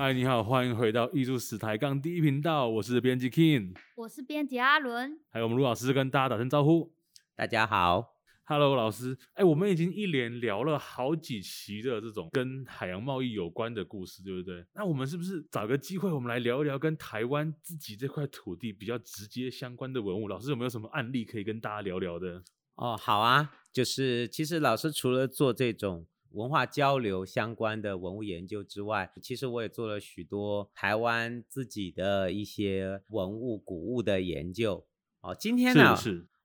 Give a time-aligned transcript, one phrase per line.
[0.00, 6.94] 嗨，你好，欢迎回到艺术史抬杠第一频道，我是编辑 King，我是编辑阿伦，还有我们卢老师跟大家打声招呼。
[7.34, 8.14] 大家好
[8.44, 9.18] ，Hello，老师。
[9.32, 14.64] 哎，我们已经一连聊了好几期的这种跟海洋贸易有关的故事，对不对？
[14.72, 20.28] 那我们是不是找个机会，我们来聊一聊跟台湾自己这块土地比较直接相关的文物？
[20.28, 22.44] 老师有没有什么案例可以跟大家聊聊的？
[22.76, 26.06] 哦，好啊，就是其实老师除了做这种。
[26.32, 34.86] 文化交流相关的文物研究之外，其实我也做了许多台湾自己的一些文物古物的研究。
[35.20, 35.96] 哦，今天呢，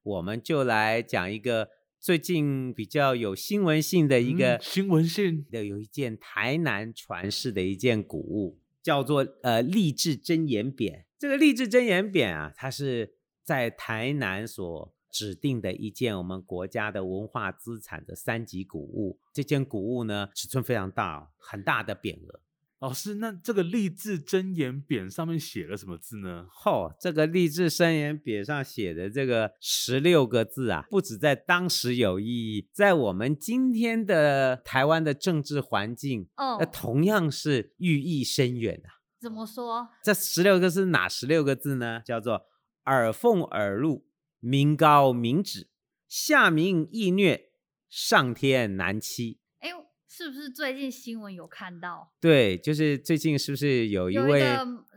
[0.02, 1.68] 我们就来讲一个
[2.00, 11.04] 最近比较有新闻性的一个、嗯、新闻性的，有一件台南传世的一件古物，叫做呃励志真言匾。
[11.18, 14.93] 这个励志真言匾啊，它是在台南所。
[15.14, 22.40] 指定的一件我们国家的文化资产的三级古物，这件古物呢，尺寸非常大，很大的匾额。
[22.80, 26.48] 老师，那这个励志真言匾上面写了什么字呢？
[26.50, 38.98] 嚯、哦，这个励志真言匾上写的这个十六个字啊，不止在当时有意义，在我们今天的台湾的政治环境，哦，那同样是寓意深远啊。
[39.20, 39.88] 怎么说？
[40.02, 42.02] 这十六个是哪十六个字呢？
[42.04, 42.46] 叫做
[42.86, 44.04] 耳奉耳禄。
[44.44, 45.68] 民高民脂，
[46.06, 47.48] 下民易虐，
[47.88, 49.38] 上天难欺。
[49.60, 49.70] 哎，
[50.06, 52.12] 是不是最近新闻有看到？
[52.20, 54.44] 对，就是最近是不是有一位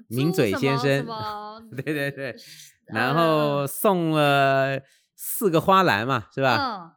[0.10, 1.06] 名嘴先生？
[1.72, 2.36] 对对对，
[2.88, 4.82] 然后送了
[5.16, 6.58] 四个花篮嘛，是吧？
[6.58, 6.92] 嗯。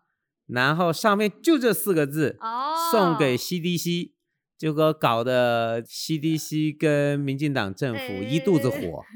[0.48, 4.10] 然后上面就这四个字，哦，送给 CDC，
[4.58, 9.04] 结果搞得 CDC 跟民进党政府一肚子火。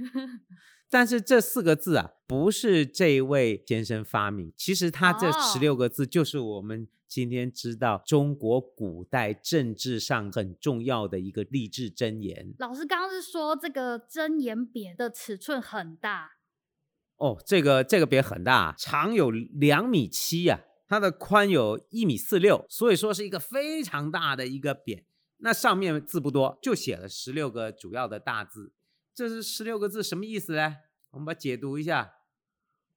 [0.95, 12.54] 但是这四个字啊，不是这位先生发明，其实他这十六个字就是我们今天知道中国古代政治上很重要的一个励志箴言。
[12.60, 16.34] 老师刚刚是说这个箴言匾的尺寸很大
[17.16, 25.03] 哦，这个这个匾很大，长有两米七啊，它的宽有一米四六，所以说是一个非常大的一个匾。
[25.38, 28.72] 那上面字不多，就写了十六个主要的大字。
[29.12, 30.77] 这是十六个字，什么意思呢？
[31.14, 32.14] 我们把解读一下。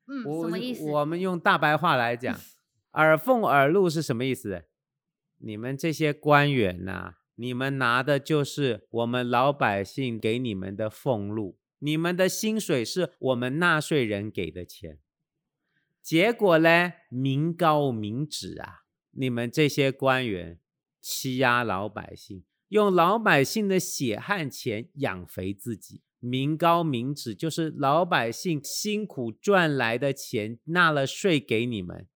[0.08, 0.84] 嗯，什么意思？
[0.84, 2.40] 我们用大白话来讲，
[2.94, 4.66] 耳奉耳禄是什么意思？
[5.40, 15.00] 你们这些官员呐、啊，你们拿的就是我们老百姓给你们的俸禄，你们的薪水是我们纳税人给的钱。
[16.02, 20.60] 结果呢，民膏民脂啊，你们这些官员
[21.02, 26.02] 欺压老百姓，用老百姓的血汗钱养肥自己。
[26.20, 32.08] 民膏民脂就是老百姓辛苦赚来的钱，纳了税给你们，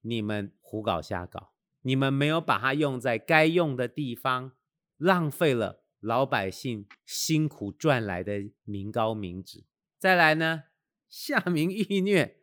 [0.00, 4.52] 你们胡搞瞎搞，你们没有把它用在该用的地方，
[4.96, 9.64] 浪费了老百姓辛苦赚来的民膏民脂。
[9.98, 10.64] 再来呢，
[11.08, 12.40] 下民易虐，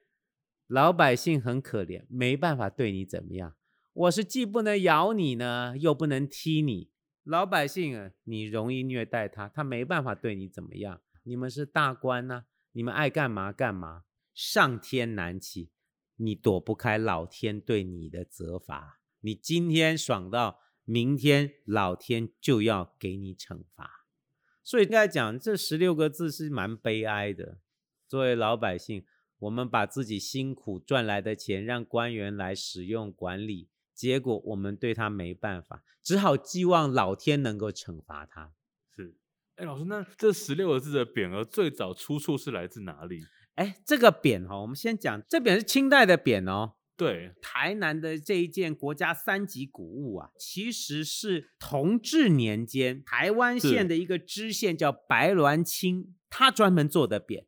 [0.67, 3.55] 老百姓很可怜，没办法对你怎么样。
[3.94, 6.89] 我是既不能咬你呢，又不能踢你。
[7.25, 11.02] 老百姓啊，你容易虐待他，他没办法对你怎么样。
[11.24, 14.03] 你们是大官呐、你们爱干嘛干嘛。
[14.31, 15.72] 上天难欺，
[16.18, 19.00] 你躲不开老天对你的责罚。
[19.22, 24.06] 你今天爽到，明天老天就要给你惩罚。
[24.64, 27.58] 所以应该讲，这十六个字是蛮悲哀的。
[28.08, 29.03] 作为老百姓，
[29.40, 33.72] 我们把自己辛苦赚来的钱让官员来使用管理。
[33.95, 38.51] 结果我们对他没办法，只好寄望老天能够惩罚他。
[38.94, 39.16] 是，
[39.56, 43.23] 哎，老师，那这十六个字的匾额最早出处是来自哪里？
[43.55, 46.73] 哎，这个匾哈，我们先讲，这匾是清代的匾哦。
[46.97, 57.46] 对，台南的这一件国家三级古物啊，其实是同治年间台湾县的一个知县叫白鸾清，他专门做的匾。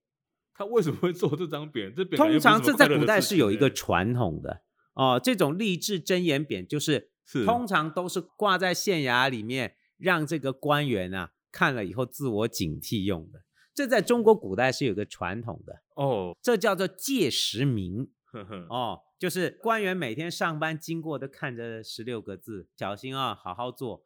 [0.53, 1.93] 他为什么会做这张匾？
[1.93, 4.63] 这匾通常这在古代是有一个传统的。
[4.97, 13.43] 哦，这种励志真言匾就是，是通常都是挂在县衙里面，让这个官员啊看了以后自我警惕用的。
[13.73, 18.09] 这在中国古代是有个传统的哦，这叫做戒时铭。
[18.69, 24.03] 哦，就是官员每天上班经过都看着十六个字，小心啊，好好做。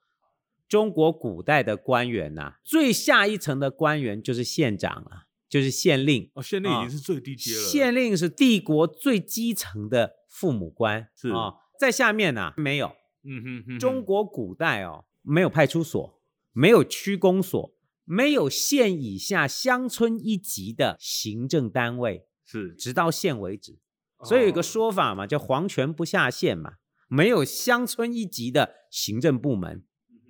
[0.70, 6.32] 中国古代的官员呐、啊，最下一层的官员就是县长啊，就是县令。
[6.34, 7.62] 哦，县令已经是最低阶了。
[7.62, 10.16] 县令是帝国最基层的。
[10.32, 12.96] 父母官是啊、哦，在下面呢、啊、没有，
[13.26, 16.22] 嗯哼，哼，中国古代哦，没有派出所，
[16.54, 17.76] 没有区公所，
[18.06, 23.78] 没有县以下乡村一级的行政单位，是直到县为止，
[24.24, 26.76] 所以有个说法嘛，叫皇权不下县嘛，
[27.10, 29.84] 没有乡村一级的行政部门，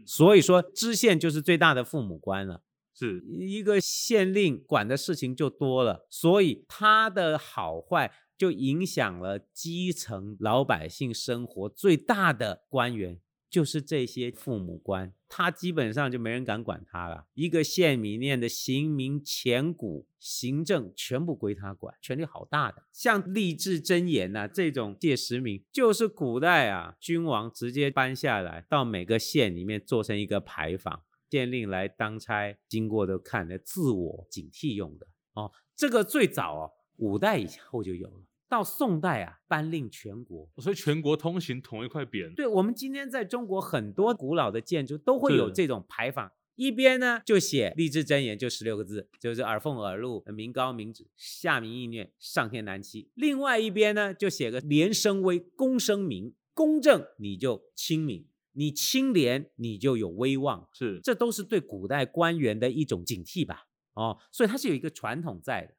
[0.04, 2.64] 所以说知县就是最大的父母官了。
[3.02, 13.20] 是一个县令管的事情就多了，所以他的好坏就影响了基层老百姓生活最大的官员。
[13.50, 17.26] 就是这些父母官，他基本上就没人敢管他了。
[17.34, 22.84] 一个县里面的刑民钱谷行政全部归他管，权力好大的。
[22.94, 31.02] 像励志真言呐、这种借实名，就是古代啊君王直接颁下来，到每个县里面做成一个牌坊，
[31.32, 35.50] 县令来当差，经过都看的自我警惕用的哦。
[35.76, 38.26] 这个最早哦，五代以后就有了。
[38.50, 42.36] 到宋代啊，颁令全国，所以全国通行同一块匾。
[42.36, 53.10] 对，我们今天在中国很多古老的建筑都会有这种牌坊，一边呢就写励志箴言，就十六个字，就是耳奉耳禄，民高民止，下民易虐，上天难欺。
[53.14, 60.68] 另外一边呢就写个廉生威，公声明，公正你就亲民，你清廉你就有威望。
[60.74, 63.68] 是，这都是对古代官员的一种警惕吧？
[63.94, 65.76] 哦，所以它是有一个传统在的。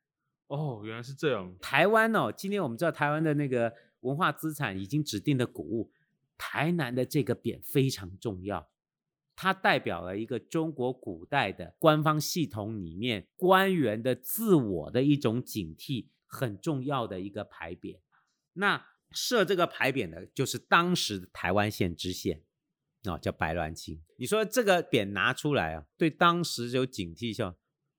[0.49, 1.55] 哦，原来是这样。
[1.61, 5.91] 台湾哦，今天我们知道台湾的那个文化资产已经指定的古物，
[6.37, 8.69] 台南的这个匾非常重要，
[9.35, 17.99] 它代表了一个中国古代的官方系统里面官员的自我的一种警惕，很重要的一个牌匾。
[18.53, 22.43] 那设这个牌匾的就是当时的台湾县知县，
[23.05, 24.01] 哦，叫白鸾清。
[24.17, 27.55] 你说这个匾拿出来啊，对当时有警惕性。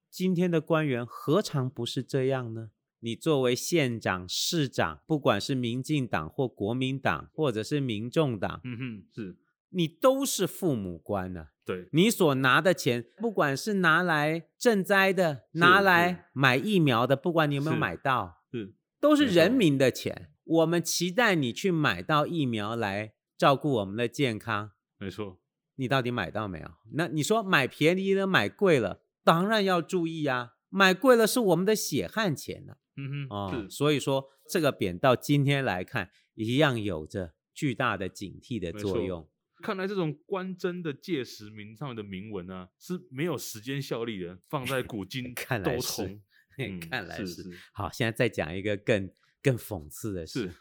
[0.10, 2.70] 今天的官员何尝不是这样呢？
[3.00, 9.38] 你作为县长、市长，不管是民进党或国民党，或者是民众党，嗯哼，是
[9.70, 11.48] 你都是父母官呢、啊。
[11.66, 20.30] 对，你所拿的钱，不管是拿来赈灾的，拿来买疫苗的，不管你有没有买到，是，是都是人民的钱。
[20.46, 24.73] 我们期待你去买到疫苗来照顾我们的健康。
[25.04, 25.40] 没错，
[25.76, 26.72] 你到底买到没有？
[26.94, 29.04] 那你说买便宜的，买贵了。
[29.24, 32.78] 当然要注意啊，买贵了是我们的血汗钱呢、啊。
[32.96, 39.30] 嗯哼，哦，所以说这个匾到今天来看，一样有着巨大的警惕的作用。
[39.62, 46.20] 看来这种官真的戒实名上面的铭文啊，是没有时间效力的，放在古今 看来是，
[46.58, 47.50] 嗯、看来是。
[47.72, 49.10] 好，现在再讲一个更
[49.42, 50.50] 更讽刺的事。
[50.50, 50.54] 是，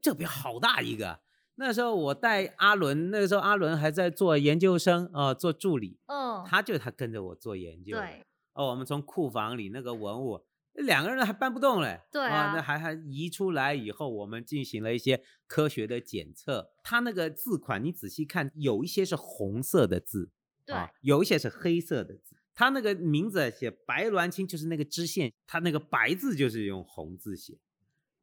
[0.00, 1.20] 这个匾好大一个。
[1.56, 5.98] 那时候我带阿伦，那个时候阿伦还在做研究生啊、呃，做助理。
[6.06, 7.96] 嗯，他就他跟着我做研究。
[7.96, 8.24] 对。
[8.54, 12.00] 哦，我们从库房里那个文物，两个人还搬不动嘞。
[12.12, 12.50] 对啊。
[12.50, 16.70] 哦、那还还移出来以后，我们进行了一些科学的检测。
[16.82, 20.30] 他那个字款，你仔细看，有一些是红色的字，
[20.66, 22.36] 对、哦，有一些是黑色的字。
[22.52, 27.58] 他那个名字写白鸾清，就是那个知县，他那个白字就是用红字写。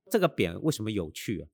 [0.10, 1.50] 这个匾为什么有趣啊？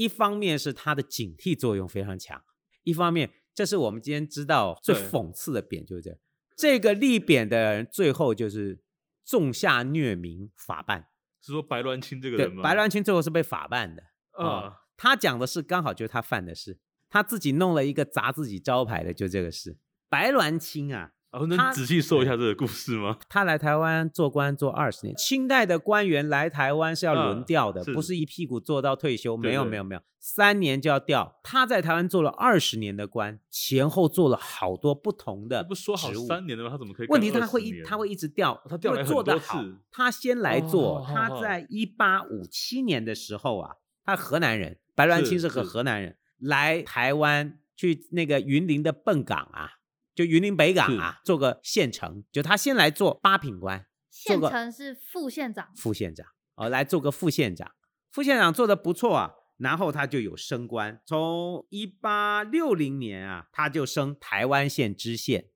[0.00, 2.42] 一方面是它的警惕作用非常强，
[2.84, 6.18] 一方面这是我们今天知道最讽刺的点，就是这
[6.56, 8.82] 这个立贬的人最后就是
[9.22, 11.08] 纵下虐民法办，
[11.42, 12.62] 是说白鸾清这个人吗？
[12.62, 14.02] 白鸾清最后是被法办的
[14.32, 14.76] 啊、哦。
[14.96, 16.78] 他讲的是刚好就是他犯的事，
[17.10, 19.76] 他自己弄了一个砸自己招牌的，就这个事。
[20.08, 21.12] 白鸾清啊。
[21.32, 23.16] 哦，能仔细说一下这个故事吗？
[23.28, 29.36] 他来台湾做官做二十年，清代的官员来台湾是要轮调的，啊、不是一屁股做到退休。
[29.36, 31.38] 没有没有没有，三年就要调。
[31.44, 35.62] 他在台湾做了二十年的官，前后做了好多不同的。
[35.62, 36.70] 不说好三年的吗？
[36.70, 37.06] 他怎么可以？
[37.06, 39.76] 问题他会一他会一直调，他调来很多次。
[39.92, 49.74] 他先来做，他在一八五七年的时候啊，他河南人，白鸾清是个河南人，来台湾去那个云林的笨港啊。
[50.20, 57.72] 就云林北港啊，做个县城，就他先来做八品官，县城是副县长，副县长哦，来做个副县长，
[58.10, 65.46] 副县长做的不错啊，然后他就有升官，从一八六零年啊，他就升台湾县知县，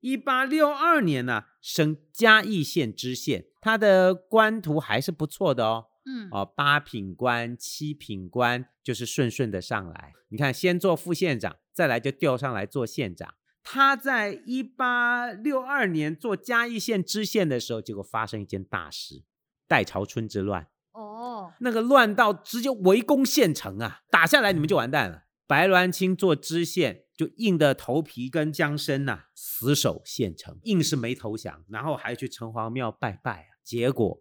[0.00, 13.34] 一八六二年呢，升嘉义县知县，他的官途还是不错的哦，嗯，哦，八品官、七品官就是顺顺的上来，你看先做副县长，再来就调上来做县长。
[13.62, 19.22] 他在一八六二年做嘉义县知县的时候，结果发生一件大事——
[19.68, 20.68] 代潮春之乱。
[20.92, 25.24] 哦，那个乱到直接围攻县城啊，打下来你们就完蛋了。
[25.46, 34.20] 白鸾清做知县，就硬着头皮跟江生呐、啊、死守县城，硬是没投降，然后还去城隍庙拜拜啊，结果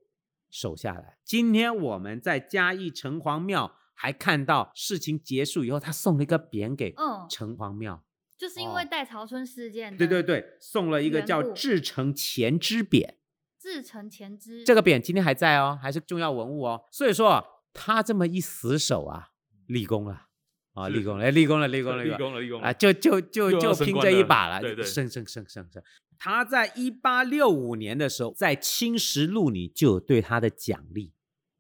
[0.50, 1.18] 守下来。
[1.24, 6.94] 今天我们在嘉义城隍庙还看到事情结束以后，他送了一个匾给
[7.30, 8.04] 城隍庙。
[8.40, 13.16] 就是因为戴潮春事件，对对对，送了一个叫“至诚前知匾”。
[13.60, 16.86] 至诚前知这个匾今天还在哦，还是重要文物哦。
[16.90, 19.32] 所以说他这么一死守啊，
[19.68, 20.28] 立功了。
[20.74, 22.72] 啊，立功了，立功了，立功了，立功了，立功了啊！
[22.72, 25.84] 就就就就拼这一把了，对对，升升升升升。
[26.18, 31.12] 他在一八六五年的时候，在《青石录》里就有对他的奖励。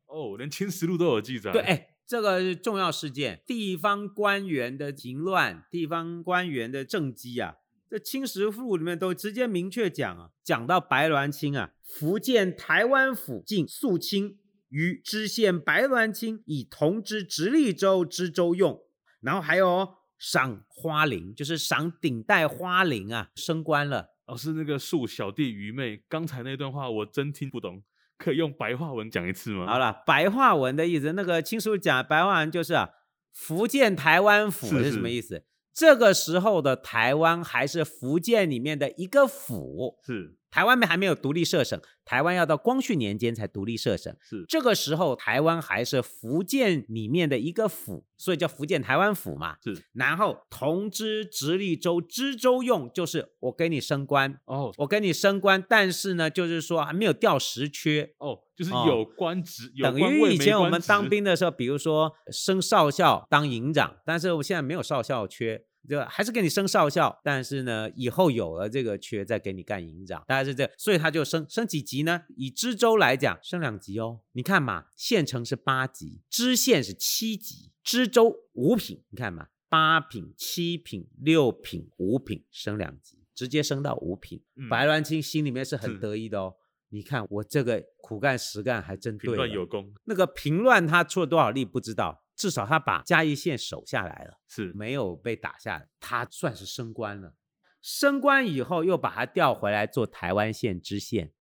[0.06, 1.52] 哦，连《青石录》都有记载。
[1.52, 14.40] 对，哎，这个重要事件，地方官员的淫乱，地方官员的政绩啊，这《清实录》里面都直接明确讲啊，讲到白鸾卿啊，福建台湾府进肃清，
[14.70, 18.82] 于知县白鸾卿以同知直隶州知州用。
[19.22, 19.88] 然后还有
[20.18, 24.16] 赏花翎，就是赏顶戴花翎啊，升官了。
[24.26, 27.84] 哦，是那个恕小弟愚昧，刚才那段话我真听不懂，
[28.20, 29.66] 可以用白话文讲一次吗？
[29.66, 32.90] 好了，白话文的意思，那个亲叔讲白话文就是啊，
[33.34, 35.28] 福建台湾府是什么意思？
[35.30, 40.36] 是是这个时候的台湾还是福建里面的一个府，是。
[40.52, 44.16] 台湾没还没有独立设省，台湾要到光绪年间才独立设省。
[44.22, 44.46] 是。
[44.48, 49.58] 这个时候，台湾还是福建里面的一个府，所以叫福建台湾府嘛。
[49.64, 54.40] 是，然后同知直隶州知州用，就是我给你升官。
[54.46, 58.16] 哦，我给你升官，但是呢，就是说还没有调实缺。
[58.18, 65.66] 哦，就是有官职，哦、有官等于以前我们当兵的时候，比如说升少校当营长，但是我现在没有少校缺。
[65.90, 72.22] 就还是给你升少校，但是呢，以后有了这个缺，再给你干营长，大概是这个，所以他就升升几级呢？
[72.38, 74.20] 以知州来讲，升两级哦。
[74.34, 79.04] 你看嘛，县城是八级，知县是七级，知州五品。
[79.10, 84.44] 你看嘛，八品、七品、六品、五品，升两级，直接升到五品。
[84.56, 86.54] 嗯、白鸾清心里面是很得意的哦。
[86.92, 89.94] 你看我这个苦干实干还真对，平乱有功。
[90.06, 92.24] 那个平乱他出了多少力不知道。
[92.40, 97.36] 至少他把嘉义县守下来了，是没有被打下来，他算是升官了。
[97.82, 101.34] 升官以后又把他调回来做台湾县知县。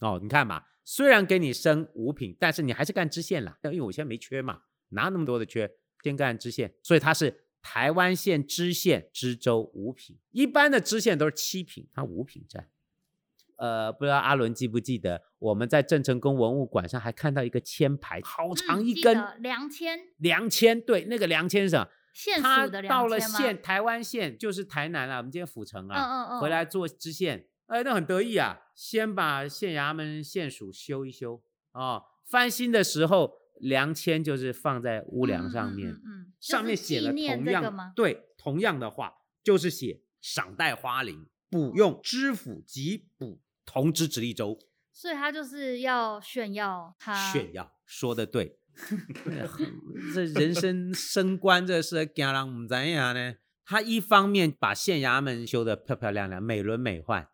[0.00, 3.58] 哦，你看嘛，虽然给你升五品，但是你还是干知县啦。
[3.64, 5.70] 因为我现在没缺嘛，哪那么多的缺，
[6.02, 10.18] 先干知县，所以他是台湾县知县知州五品。
[10.30, 12.70] 一般的知县都是七品，他五品占。
[13.60, 20.00] 呃，不知道阿伦记不记得，我们在郑成功文物馆上还看到一个签牌，好长一根，梁签。
[20.16, 21.86] 梁签，对，那个梁签是什么？
[22.14, 22.88] 县属的梁签？
[22.88, 43.38] 到了县，台湾县就是台南啊，我们今天府城啊，嗯嗯嗯，回来做知县，哎，那很得意啊，先把县衙门、县署修一修哦，翻新的时候，梁签就是放在屋梁上面，嗯，嗯，嗯，上面写了同样，对，同样的话，就是写赏戴花翎，补用知府及补。
[43.72, 44.58] 同知直隶州，
[44.92, 48.58] 所以他就是要炫耀他炫耀，说的对。
[50.12, 53.34] 这人生升官这事，惊人唔知样呢？
[53.64, 57.28] 他一方面把县衙门修得漂漂亮亮、美轮美奂，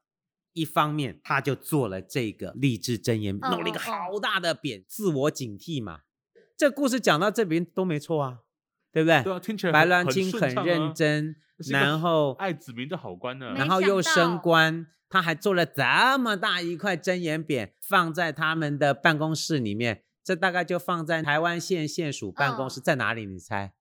[0.52, 6.00] 一方面他就做了这个励志箴言，弄了一个好大的匾，自我警惕嘛。
[6.54, 8.40] 这故事讲到这边都没错啊，
[8.96, 9.22] 对不对？
[9.24, 11.36] 对啊，听起来白鸾卿很认真，
[11.70, 14.86] 然后爱子民的好官呢，然后又升官。
[15.10, 20.02] 他还做了这么大一块真言匾，放在他们的办公室里面。
[20.24, 23.26] 这大概就放在台湾县县署办公室，在哪里？
[23.26, 23.74] 你猜？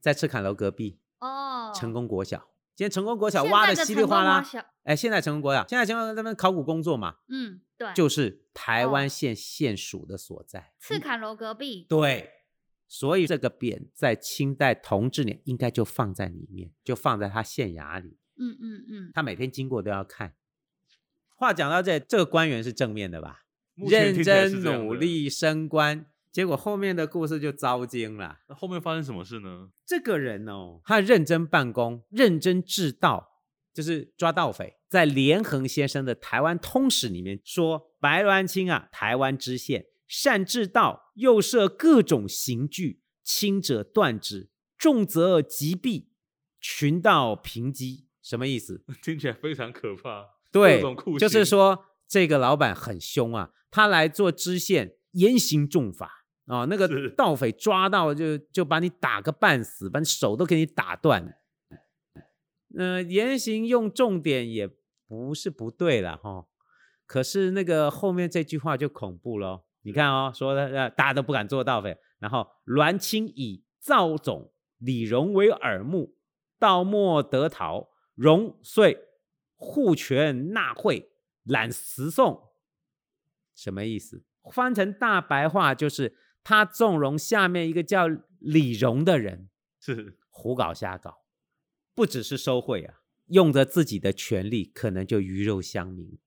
[0.00, 2.48] 在赤坎楼隔壁哦，成功国小。
[2.74, 4.44] 今天成功国小挖的稀里哗啦。
[4.82, 7.18] 哎，现在成功国小，现在成功在那边考古工作嘛？
[7.28, 10.72] 嗯，对，就是台湾县县署的所在。
[10.78, 11.86] 赤坎楼隔壁。
[11.88, 12.30] 对，
[12.96, 18.16] 所以这个匾在清代同治年应该就放在里面，就放在他县衙里。
[18.38, 20.34] 嗯嗯嗯，他每天经过都要看。
[21.34, 23.46] 话讲到这，这个官员是正面的吧？
[23.74, 28.38] 认真努力升官，结果后面的故事就糟经了。
[28.48, 29.70] 那后面发生什么事呢？
[29.84, 33.40] 这个人哦，他认真办公，认真治盗，
[33.72, 34.76] 就是抓盗匪。
[34.88, 39.86] 在连横先生的《台湾通史》里面说，白鸾清啊，台湾知县，
[40.16, 46.06] 善治道，又设各种刑具，轻者断指，重则击毙，
[46.60, 48.06] 群盗平击。
[48.22, 48.84] 什么意思？
[49.02, 50.36] 听起来非常可怕。
[50.52, 50.80] 对，
[51.18, 56.06] 就是说这个老板很凶啊，他来做知县，严刑重罚
[56.46, 56.66] 啊、哦。
[56.70, 61.40] 那个盗匪抓到就就把你打个半死，把你手都给你打断。
[62.76, 64.70] 嗯、呃，严刑用重点也
[65.08, 66.46] 不是不对了哈、哦。
[67.04, 69.64] 可是那个后面这句话就恐怖了。
[69.84, 71.96] 你看哦，说的大家都不敢做盗匪。
[72.18, 76.16] 然后栾清以赵总李荣为耳目，
[76.58, 77.90] 盗莫得逃。
[78.14, 79.08] 荣遂
[79.56, 81.10] 护权纳贿
[81.42, 82.52] 揽十送，
[83.54, 84.24] 什么意思？
[84.52, 88.06] 翻成大白话就是他纵容下面一个叫
[88.38, 89.50] 李荣的人，
[89.82, 91.24] 是胡搞瞎搞，
[91.92, 96.18] 不只是收贿啊，用着自己的权力，可能就鱼肉乡民。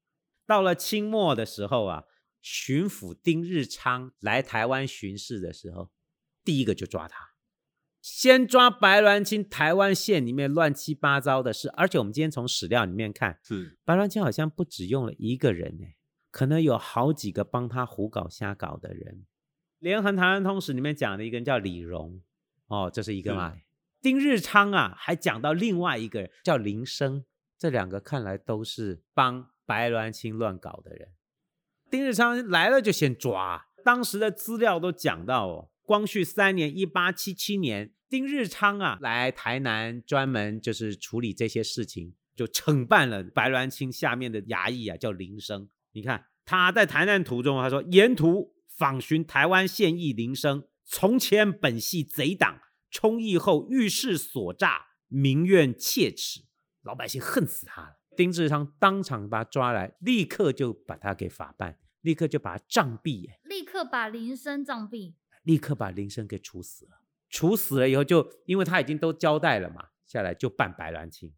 [0.46, 2.04] 到了清末的时候啊，
[2.42, 5.92] 巡抚丁日昌来台湾巡视的时候，
[6.44, 7.32] 第一个就抓他，
[8.02, 15.86] 先抓白鸾清，台湾县里面乱七八糟的事，而且我们今天从史料里面看，是白鸾清好像不只用了一个人呢，
[16.32, 19.26] 可能有好几个帮他胡搞瞎搞的人。
[19.80, 22.22] 连横台湾通史里面讲的一个人叫李荣，
[22.68, 23.58] 哦，这是一个嘛。
[24.02, 27.26] 丁日昌啊，还讲到另外一个人叫林生，
[27.58, 31.10] 这两个看来都是帮白鸾清乱搞的人。
[31.90, 45.70] 丁日昌来了就先抓，当时的资料都讲到哦，光绪三年（一八七七年），丁日昌啊来台南专门就是处理这些事情，就惩办了白鸾清下面的衙役啊，叫林升。
[45.94, 52.62] 你看他在台南途中，他说沿途访寻台湾县役林升，从前本系贼党。
[52.90, 56.46] 充役后遇事所诈，民怨切齿，
[56.84, 57.97] 老百姓恨死他了。
[58.18, 67.02] 丁日昌当场把他抓来，立刻就把他给法办，立刻就把他杖毙，立刻把林森杖毙，立刻把林森给处死了。
[67.30, 71.32] 处死了以后就，就因为他已经都交代了嘛，下来就办白鸾清。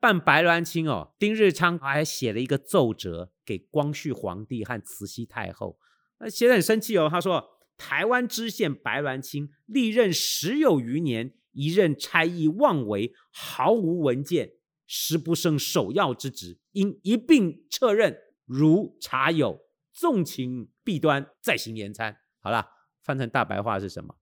[0.00, 5.78] 办白鸾清哦，丁日昌还写了一个奏折给光绪皇帝和慈禧太后，
[6.18, 7.52] 那写得很生气哦，他说。
[7.78, 14.52] 台湾知县白鸾清历任十有余年，一任差役妄为，毫无文件，
[14.86, 18.18] 实不胜首要之职，应一并撤任。
[18.44, 19.60] 如查有
[19.92, 22.16] 纵情弊端，再行严参。
[22.40, 22.68] 好了，
[23.02, 24.16] 翻成大白话是什么？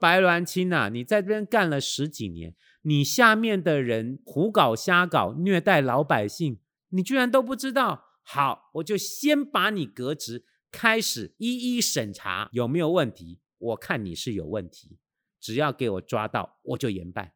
[0.00, 6.60] 白鸾清啊，你在这边干了十几年，你下面的人胡搞瞎搞，虐待老百姓，
[6.90, 8.04] 你居然都不知道？
[8.22, 10.44] 好，我就先把你革职。
[10.70, 14.98] 开始一一审查有没有问题，我看你是有问题，
[15.40, 17.32] 只要给我抓到，我就严办。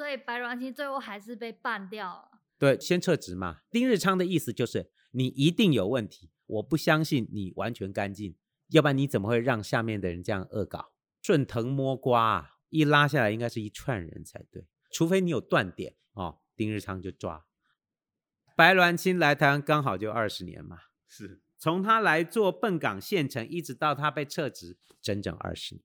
[0.00, 2.40] 所以白鸾清最后还是被办掉了。
[2.58, 3.58] 对，先撤职嘛。
[3.70, 8.34] 丁日昌的意思就是你一定有问题，我不相信你完全干净，
[8.70, 10.94] 要不然你怎么会让下面的人这样恶搞？
[11.20, 16.38] 顺藤摸瓜啊，一拉下来应该是一串人才对，除非你有断点哦。
[16.56, 17.44] 丁日昌就抓。
[18.56, 21.42] 白鸾清来台湾刚好就二十年嘛，是。
[21.58, 25.84] 从他来做笨港县城，一直到他被撤职，整整二十年。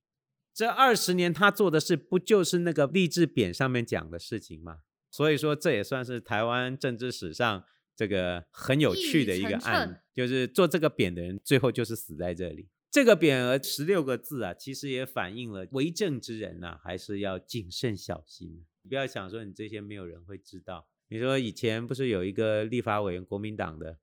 [0.56, 4.78] 这二十年他做的事，不就是那个励志匾上面讲的事情吗？
[5.10, 7.62] 所以说，这也算是台湾政治史上
[7.94, 12.70] 这个很有趣的一个案，就是做这个匾的人，最后就是死在这里。
[12.90, 18.64] 这个匾额十六个字啊，其实也反映了为政之人呐、啊，还是要谨慎小心。
[18.80, 20.88] 你不要想说你这些没有人会知道。
[21.08, 23.98] 你说以前不是有一个立法委员，国民党的？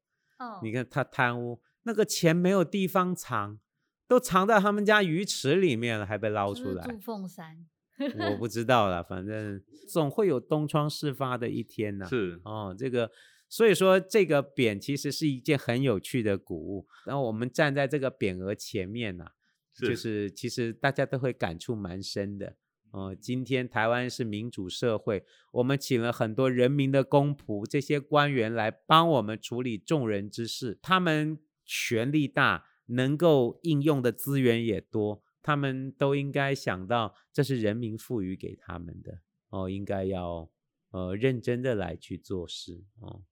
[0.61, 3.59] 你看他贪污，那个钱没有地方藏，
[4.13, 6.83] 都藏在他们家鱼池里面了，还被捞出来。
[6.83, 7.65] 是是住凤山，
[8.29, 12.05] 我不 知道了，反正总会有东窗事发的一天呐。
[12.05, 13.09] 是哦，这个
[13.49, 16.87] 所以说这个匾其实是一件很有趣的古物。
[17.07, 19.31] 然后我们站在这个匾额前面呐，
[19.75, 22.55] 就是其实大家都会感触蛮深的。
[22.91, 30.77] 哦，今天台湾是民主社会，我们请了很多人民的公仆，这些官员来帮我们处理众人之事。
[30.79, 39.19] 他们权力大，能够应用的资源也多，他们都应该想到这是人民赋予给他们的
[39.49, 40.49] 哦，应该要
[40.91, 43.23] 呃认真的来去做事哦。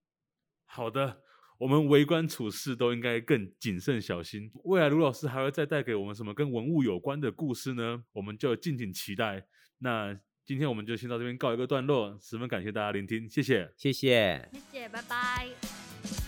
[0.66, 1.22] 好的，
[1.58, 4.52] 我们为官处事都应该更谨慎小心。
[4.64, 8.04] 未来卢老师还会再带给我们什么跟文物有关的故事呢？
[8.14, 9.46] 我们就敬请期待。
[9.80, 16.20] 那今天我们就先到这边告一个段落，十分感谢大家聆听，谢谢，谢谢，谢谢，拜拜。